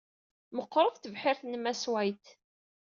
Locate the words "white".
1.91-2.29